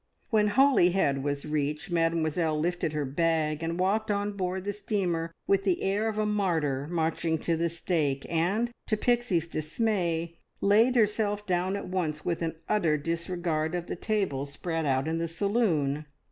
When 0.31 0.47
Holyhead 0.47 1.23
was 1.23 1.45
reached, 1.45 1.91
Mademoiselle 1.91 2.59
lifted 2.59 2.93
her 2.93 3.05
bag 3.05 3.61
and 3.61 3.77
walked 3.77 4.09
on 4.09 4.31
board 4.31 4.63
the 4.63 4.73
steamer 4.73 5.31
with 5.45 5.63
the 5.63 5.83
air 5.83 6.07
of 6.07 6.17
a 6.17 6.25
martyr 6.25 6.87
marching 6.89 7.37
to 7.37 7.55
the 7.55 7.69
stake, 7.69 8.25
and, 8.27 8.71
to 8.87 8.97
Pixie's 8.97 9.47
dismay, 9.47 10.39
laid 10.59 10.95
herself 10.95 11.45
down 11.45 11.75
at 11.75 11.87
once 11.87 12.25
with 12.25 12.41
an 12.41 12.55
utter 12.67 12.97
disregard 12.97 13.75
of 13.75 13.85
the 13.85 13.95
tables 13.95 14.51
spread 14.51 14.87
out 14.87 15.07
in 15.07 15.19
the 15.19 15.27
saloon. 15.27 16.07